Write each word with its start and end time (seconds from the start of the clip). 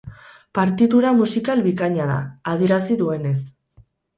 Partitura 0.59 1.11
musikal 1.17 1.63
bikaina 1.67 2.09
da, 2.15 2.17
adierazi 2.55 2.99
duenez. 3.03 3.39